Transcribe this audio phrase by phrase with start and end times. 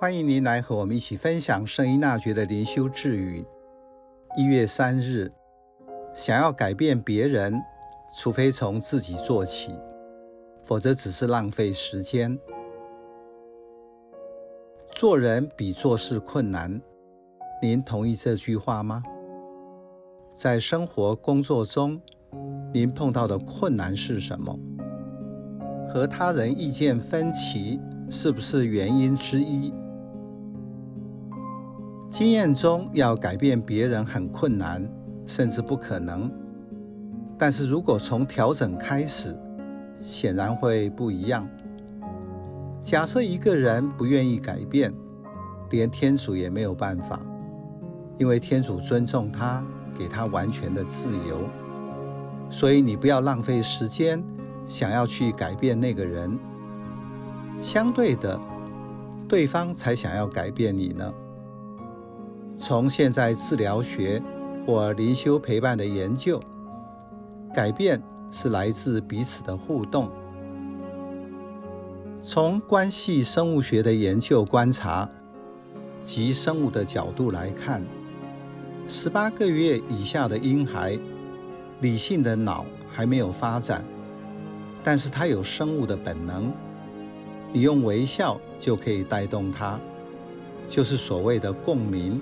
[0.00, 3.44] 欢迎您来和我们一起分享圣依纳爵的灵修智语。
[4.36, 5.32] 一月三日，
[6.14, 7.60] 想要改变别人，
[8.16, 9.72] 除非从自己做起，
[10.64, 12.38] 否则只是浪费时间。
[14.94, 16.80] 做人比做事困难，
[17.60, 19.02] 您同意这句话吗？
[20.32, 22.00] 在生活、工作中，
[22.72, 24.56] 您碰到的困难是什么？
[25.88, 29.72] 和他人意见分歧是不是原因之一？
[32.10, 34.90] 经验中，要改变别人很困难，
[35.26, 36.30] 甚至不可能。
[37.36, 39.38] 但是如果从调整开始，
[40.00, 41.46] 显然会不一样。
[42.80, 44.92] 假设一个人不愿意改变，
[45.70, 47.20] 连天主也没有办法，
[48.16, 49.62] 因为天主尊重他，
[49.96, 51.40] 给他完全的自由。
[52.48, 54.24] 所以你不要浪费时间，
[54.66, 56.38] 想要去改变那个人。
[57.60, 58.40] 相对的，
[59.28, 61.12] 对方才想要改变你呢。
[62.60, 64.20] 从现在治疗学
[64.66, 66.42] 或灵修陪伴的研究，
[67.54, 70.10] 改变是来自彼此的互动。
[72.20, 75.08] 从关系生物学的研究观察
[76.02, 77.80] 及生物的角度来看，
[78.88, 80.98] 十八个月以下的婴孩，
[81.80, 83.84] 理性的脑还没有发展，
[84.82, 86.52] 但是他有生物的本能。
[87.52, 89.78] 你用微笑就可以带动他，
[90.68, 92.20] 就是所谓的共鸣。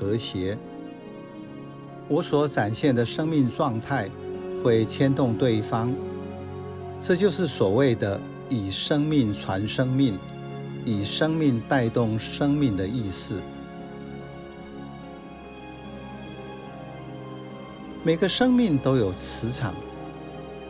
[0.00, 0.56] 和谐，
[2.08, 4.08] 我所展现的生命状态
[4.64, 5.94] 会牵动对方，
[6.98, 10.18] 这就是所谓的以生命传生命，
[10.86, 13.42] 以生命带动生命的意思。
[18.02, 19.74] 每个生命都有磁场，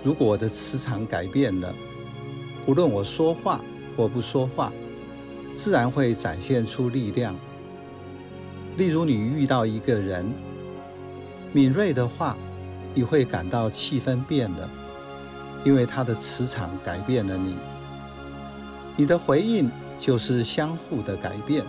[0.02, 1.72] 如果我的磁场改变了，
[2.66, 3.60] 无论我说话
[3.96, 4.72] 或不说话，
[5.54, 7.36] 自然会展现出力量。
[8.80, 10.24] 例如，你遇到一个人，
[11.52, 12.34] 敏锐的话，
[12.94, 14.66] 你会感到气氛变了，
[15.62, 17.56] 因为他的磁场改变了你。
[18.96, 21.62] 你的回应就是相互的改变。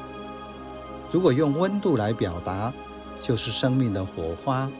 [1.11, 2.71] 如果用温度来表达，
[3.21, 4.71] 就是生命的火花，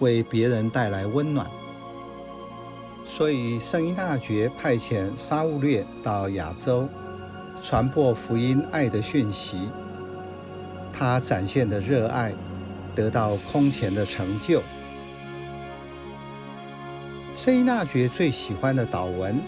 [0.00, 1.46] 为别人带来温暖。
[3.06, 6.88] 所以，圣依大爵派遣沙务略到亚洲，
[7.62, 9.68] 传播福音爱的讯息。
[10.92, 12.32] 他展现的热爱
[12.94, 14.62] 得到空前的成就。
[17.34, 19.40] 圣依纳爵最喜欢的祷文，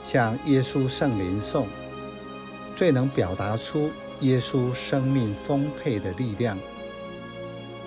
[0.00, 1.66] 像耶稣圣灵颂，
[2.76, 3.90] 最能表达出
[4.20, 6.56] 耶稣生命丰沛的力量，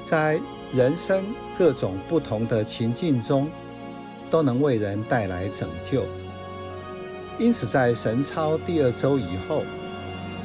[0.04, 0.40] 在
[0.74, 1.26] 人生
[1.58, 3.50] 各种不同的情境中，
[4.30, 6.06] 都能为人带来拯救。
[7.40, 9.64] 因此，在神操第二周以后，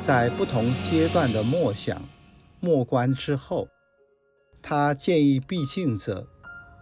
[0.00, 2.00] 在不同阶段的默想。
[2.64, 3.66] 默观之后，
[4.62, 6.28] 他建议必信者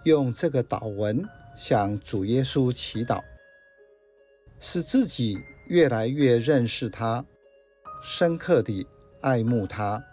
[0.05, 1.27] 用这个祷文
[1.57, 3.23] 向主耶稣祈祷，
[4.59, 5.39] 使自己
[5.69, 7.25] 越来越认识他，
[8.03, 8.87] 深刻地
[9.23, 10.05] 爱慕他，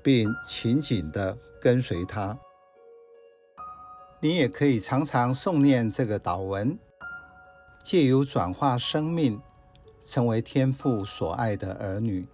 [0.00, 2.38] 并紧紧地跟随他。
[4.20, 6.78] 你也可以常常诵念这个祷文，
[7.82, 9.42] 借由转化生命，
[10.00, 12.28] 成为天父所爱的儿女。